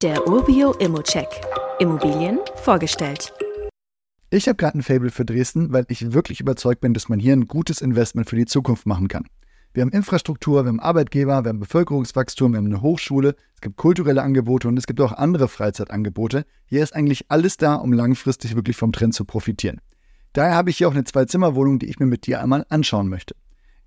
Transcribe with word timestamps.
Der 0.00 0.28
Urbio 0.28 0.74
Immocheck. 0.74 1.26
Immobilien 1.80 2.38
vorgestellt. 2.54 3.32
Ich 4.30 4.46
habe 4.46 4.54
gerade 4.54 4.78
ein 4.78 4.82
Fable 4.84 5.10
für 5.10 5.24
Dresden, 5.24 5.72
weil 5.72 5.86
ich 5.88 6.12
wirklich 6.12 6.38
überzeugt 6.38 6.82
bin, 6.82 6.94
dass 6.94 7.08
man 7.08 7.18
hier 7.18 7.32
ein 7.32 7.48
gutes 7.48 7.80
Investment 7.80 8.30
für 8.30 8.36
die 8.36 8.46
Zukunft 8.46 8.86
machen 8.86 9.08
kann. 9.08 9.26
Wir 9.74 9.80
haben 9.80 9.90
Infrastruktur, 9.90 10.64
wir 10.64 10.68
haben 10.68 10.78
Arbeitgeber, 10.78 11.42
wir 11.42 11.48
haben 11.48 11.58
Bevölkerungswachstum, 11.58 12.52
wir 12.52 12.58
haben 12.58 12.66
eine 12.66 12.80
Hochschule, 12.80 13.34
es 13.56 13.60
gibt 13.60 13.76
kulturelle 13.76 14.22
Angebote 14.22 14.68
und 14.68 14.76
es 14.76 14.86
gibt 14.86 15.00
auch 15.00 15.10
andere 15.10 15.48
Freizeitangebote. 15.48 16.46
Hier 16.66 16.84
ist 16.84 16.94
eigentlich 16.94 17.24
alles 17.28 17.56
da, 17.56 17.74
um 17.74 17.92
langfristig 17.92 18.54
wirklich 18.54 18.76
vom 18.76 18.92
Trend 18.92 19.14
zu 19.14 19.24
profitieren. 19.24 19.80
Daher 20.32 20.54
habe 20.54 20.70
ich 20.70 20.76
hier 20.76 20.86
auch 20.86 20.94
eine 20.94 21.02
Zwei-Zimmer-Wohnung, 21.02 21.80
die 21.80 21.86
ich 21.86 21.98
mir 21.98 22.06
mit 22.06 22.28
dir 22.28 22.40
einmal 22.40 22.64
anschauen 22.68 23.08
möchte. 23.08 23.34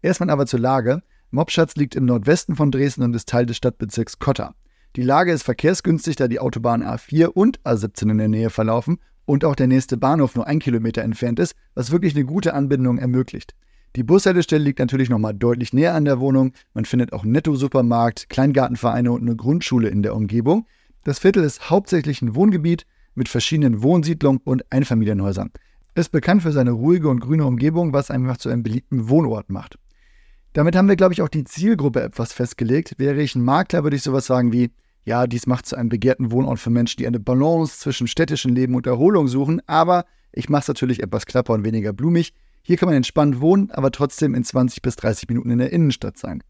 Erstmal 0.01 0.29
aber 0.29 0.45
zur 0.45 0.59
Lage. 0.59 1.03
Mobschatz 1.29 1.75
liegt 1.75 1.95
im 1.95 2.03
Nordwesten 2.03 2.57
von 2.57 2.69
Dresden 2.69 3.03
und 3.03 3.15
ist 3.15 3.29
Teil 3.29 3.45
des 3.45 3.55
Stadtbezirks 3.55 4.19
Kotter. 4.19 4.55
Die 4.97 5.03
Lage 5.03 5.31
ist 5.31 5.43
verkehrsgünstig, 5.43 6.17
da 6.17 6.27
die 6.27 6.39
Autobahn 6.39 6.83
A4 6.83 7.27
und 7.27 7.61
A17 7.61 8.11
in 8.11 8.17
der 8.17 8.27
Nähe 8.27 8.49
verlaufen 8.49 8.97
und 9.23 9.45
auch 9.45 9.55
der 9.55 9.67
nächste 9.67 9.95
Bahnhof 9.95 10.35
nur 10.35 10.47
ein 10.47 10.59
Kilometer 10.59 11.01
entfernt 11.01 11.39
ist, 11.39 11.55
was 11.75 11.91
wirklich 11.91 12.13
eine 12.13 12.25
gute 12.25 12.53
Anbindung 12.53 12.97
ermöglicht. 12.97 13.55
Die 13.95 14.03
Bushaltestelle 14.03 14.63
liegt 14.63 14.79
natürlich 14.79 15.09
nochmal 15.09 15.33
deutlich 15.33 15.71
näher 15.71 15.95
an 15.95 16.03
der 16.03 16.19
Wohnung. 16.19 16.51
Man 16.73 16.83
findet 16.83 17.13
auch 17.13 17.23
Netto-Supermarkt, 17.23 18.27
Kleingartenvereine 18.29 19.11
und 19.11 19.21
eine 19.21 19.35
Grundschule 19.37 19.87
in 19.87 20.03
der 20.03 20.15
Umgebung. 20.15 20.65
Das 21.03 21.19
Viertel 21.19 21.43
ist 21.43 21.69
hauptsächlich 21.69 22.21
ein 22.21 22.35
Wohngebiet 22.35 22.85
mit 23.15 23.29
verschiedenen 23.29 23.81
Wohnsiedlungen 23.81 24.41
und 24.43 24.69
Einfamilienhäusern. 24.71 25.51
Ist 25.95 26.11
bekannt 26.11 26.43
für 26.43 26.51
seine 26.51 26.71
ruhige 26.71 27.07
und 27.07 27.19
grüne 27.19 27.45
Umgebung, 27.45 27.91
was 27.93 28.11
einfach 28.11 28.37
zu 28.37 28.49
einem 28.49 28.63
beliebten 28.63 29.09
Wohnort 29.09 29.49
macht. 29.49 29.77
Damit 30.53 30.75
haben 30.75 30.89
wir, 30.89 30.97
glaube 30.97 31.13
ich, 31.13 31.21
auch 31.21 31.29
die 31.29 31.45
Zielgruppe 31.45 32.01
etwas 32.01 32.33
festgelegt. 32.33 32.95
Wäre 32.97 33.21
ich 33.21 33.35
ein 33.35 33.43
Makler, 33.43 33.83
würde 33.83 33.95
ich 33.95 34.03
sowas 34.03 34.25
sagen 34.25 34.51
wie, 34.51 34.71
ja, 35.03 35.25
dies 35.27 35.47
macht 35.47 35.65
zu 35.65 35.75
einem 35.75 35.89
begehrten 35.89 36.31
Wohnort 36.31 36.59
für 36.59 36.69
Menschen, 36.69 36.97
die 36.97 37.07
eine 37.07 37.19
Balance 37.19 37.79
zwischen 37.79 38.07
städtischem 38.07 38.53
Leben 38.53 38.75
und 38.75 38.87
Erholung 38.87 39.27
suchen, 39.27 39.61
aber 39.67 40.05
ich 40.31 40.49
mache 40.49 40.61
es 40.61 40.67
natürlich 40.67 41.01
etwas 41.01 41.25
knapper 41.25 41.53
und 41.53 41.65
weniger 41.65 41.93
blumig. 41.93 42.33
Hier 42.61 42.77
kann 42.77 42.87
man 42.87 42.95
entspannt 42.95 43.41
wohnen, 43.41 43.71
aber 43.71 43.91
trotzdem 43.91 44.35
in 44.35 44.43
20 44.43 44.81
bis 44.81 44.95
30 44.95 45.27
Minuten 45.27 45.49
in 45.49 45.57
der 45.57 45.73
Innenstadt 45.73 46.17
sein. 46.17 46.43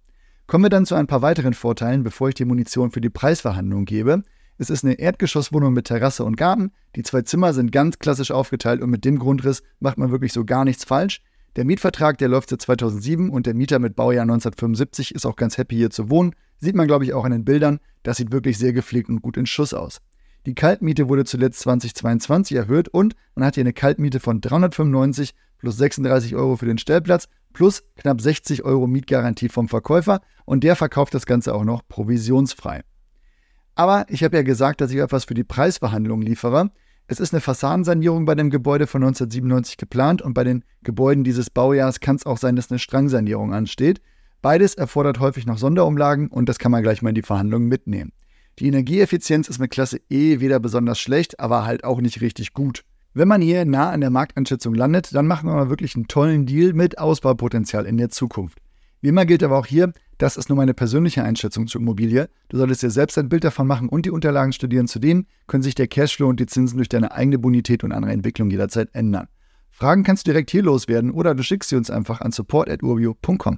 Kommen 0.47 0.65
wir 0.65 0.69
dann 0.69 0.85
zu 0.85 0.95
ein 0.95 1.07
paar 1.07 1.21
weiteren 1.21 1.53
Vorteilen, 1.53 2.03
bevor 2.03 2.29
ich 2.29 2.35
die 2.35 2.45
Munition 2.45 2.91
für 2.91 2.99
die 2.99 3.09
Preisverhandlung 3.09 3.85
gebe. 3.85 4.23
Es 4.57 4.69
ist 4.69 4.83
eine 4.83 4.99
Erdgeschosswohnung 4.99 5.73
mit 5.73 5.85
Terrasse 5.85 6.25
und 6.25 6.35
Garten. 6.35 6.71
Die 6.95 7.03
zwei 7.03 7.21
Zimmer 7.21 7.53
sind 7.53 7.71
ganz 7.71 7.99
klassisch 7.99 8.31
aufgeteilt 8.31 8.81
und 8.81 8.89
mit 8.89 9.05
dem 9.05 9.17
Grundriss 9.17 9.63
macht 9.79 9.97
man 9.97 10.11
wirklich 10.11 10.33
so 10.33 10.43
gar 10.43 10.65
nichts 10.65 10.83
falsch. 10.83 11.21
Der 11.55 11.65
Mietvertrag, 11.65 12.17
der 12.17 12.27
läuft 12.27 12.49
seit 12.49 12.61
2007 12.61 13.29
und 13.29 13.45
der 13.45 13.53
Mieter 13.53 13.79
mit 13.79 13.95
Baujahr 13.95 14.23
1975 14.23 15.15
ist 15.15 15.25
auch 15.25 15.35
ganz 15.35 15.57
happy 15.57 15.77
hier 15.77 15.89
zu 15.89 16.09
wohnen. 16.09 16.35
Sieht 16.61 16.75
man, 16.75 16.87
glaube 16.87 17.03
ich, 17.03 17.13
auch 17.13 17.25
an 17.25 17.31
den 17.31 17.43
Bildern. 17.43 17.79
Das 18.03 18.17
sieht 18.17 18.31
wirklich 18.31 18.59
sehr 18.59 18.71
gepflegt 18.71 19.09
und 19.09 19.21
gut 19.21 19.35
in 19.35 19.47
Schuss 19.47 19.73
aus. 19.73 19.99
Die 20.45 20.53
Kaltmiete 20.55 21.09
wurde 21.09 21.25
zuletzt 21.25 21.59
2022 21.61 22.55
erhöht 22.55 22.87
und 22.87 23.15
man 23.35 23.45
hat 23.45 23.55
hier 23.55 23.63
eine 23.63 23.73
Kaltmiete 23.73 24.19
von 24.19 24.41
395 24.41 25.33
plus 25.57 25.77
36 25.77 26.35
Euro 26.35 26.55
für 26.55 26.65
den 26.67 26.77
Stellplatz 26.77 27.27
plus 27.53 27.83
knapp 27.95 28.21
60 28.21 28.63
Euro 28.63 28.87
Mietgarantie 28.87 29.49
vom 29.49 29.69
Verkäufer 29.69 30.21
und 30.45 30.63
der 30.63 30.75
verkauft 30.75 31.13
das 31.13 31.25
Ganze 31.25 31.53
auch 31.53 31.63
noch 31.63 31.87
provisionsfrei. 31.87 32.81
Aber 33.75 34.05
ich 34.09 34.23
habe 34.23 34.37
ja 34.37 34.43
gesagt, 34.43 34.81
dass 34.81 34.91
ich 34.91 34.97
etwas 34.97 35.25
für 35.25 35.33
die 35.33 35.43
Preisverhandlung 35.43 36.21
liefere. 36.21 36.71
Es 37.07 37.19
ist 37.19 37.33
eine 37.33 37.41
Fassadensanierung 37.41 38.25
bei 38.25 38.35
dem 38.35 38.49
Gebäude 38.49 38.87
von 38.87 39.03
1997 39.03 39.77
geplant 39.77 40.21
und 40.21 40.33
bei 40.33 40.43
den 40.43 40.63
Gebäuden 40.83 41.23
dieses 41.23 41.49
Baujahrs 41.49 41.99
kann 41.99 42.15
es 42.15 42.25
auch 42.25 42.37
sein, 42.37 42.55
dass 42.55 42.71
eine 42.71 42.79
Strangsanierung 42.79 43.53
ansteht. 43.53 44.01
Beides 44.41 44.73
erfordert 44.73 45.19
häufig 45.19 45.45
noch 45.45 45.57
Sonderumlagen 45.57 46.27
und 46.27 46.49
das 46.49 46.57
kann 46.57 46.71
man 46.71 46.81
gleich 46.81 47.01
mal 47.01 47.09
in 47.09 47.15
die 47.15 47.21
Verhandlungen 47.21 47.67
mitnehmen. 47.67 48.11
Die 48.59 48.67
Energieeffizienz 48.67 49.47
ist 49.47 49.59
mit 49.59 49.71
Klasse 49.71 49.99
E 50.09 50.39
weder 50.39 50.59
besonders 50.59 50.99
schlecht, 50.99 51.39
aber 51.39 51.65
halt 51.65 51.83
auch 51.83 52.01
nicht 52.01 52.21
richtig 52.21 52.53
gut. 52.53 52.83
Wenn 53.13 53.27
man 53.27 53.41
hier 53.41 53.65
nah 53.65 53.89
an 53.89 54.01
der 54.01 54.09
Markteinschätzung 54.09 54.73
landet, 54.73 55.13
dann 55.13 55.27
machen 55.27 55.47
wir 55.47 55.55
mal 55.55 55.69
wirklich 55.69 55.95
einen 55.95 56.07
tollen 56.07 56.45
Deal 56.45 56.73
mit 56.73 56.97
Ausbaupotenzial 56.97 57.85
in 57.85 57.97
der 57.97 58.09
Zukunft. 58.09 58.59
Wie 59.01 59.09
immer 59.09 59.25
gilt 59.25 59.43
aber 59.43 59.57
auch 59.57 59.65
hier, 59.65 59.93
das 60.17 60.37
ist 60.37 60.49
nur 60.49 60.55
meine 60.55 60.73
persönliche 60.73 61.23
Einschätzung 61.23 61.67
zur 61.67 61.81
Immobilie. 61.81 62.29
Du 62.49 62.57
solltest 62.57 62.83
dir 62.83 62.91
selbst 62.91 63.17
ein 63.17 63.29
Bild 63.29 63.43
davon 63.43 63.67
machen 63.67 63.89
und 63.89 64.05
die 64.05 64.11
Unterlagen 64.11 64.53
studieren. 64.53 64.87
Zudem 64.87 65.25
können 65.47 65.63
sich 65.63 65.75
der 65.75 65.87
Cashflow 65.87 66.29
und 66.29 66.39
die 66.39 66.45
Zinsen 66.45 66.77
durch 66.77 66.89
deine 66.89 67.11
eigene 67.11 67.39
Bonität 67.39 67.83
und 67.83 67.91
andere 67.91 68.11
Entwicklung 68.11 68.49
jederzeit 68.49 68.89
ändern. 68.93 69.27
Fragen 69.71 70.03
kannst 70.03 70.27
du 70.27 70.31
direkt 70.31 70.51
hier 70.51 70.61
loswerden 70.61 71.11
oder 71.11 71.33
du 71.33 71.41
schickst 71.43 71.69
sie 71.69 71.75
uns 71.75 71.89
einfach 71.89 72.21
an 72.21 72.31
support.urbio.com. 72.31 73.57